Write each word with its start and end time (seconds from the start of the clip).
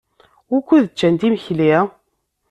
Wukud 0.51 0.85
ččant 0.91 1.21
imekli? 1.27 1.73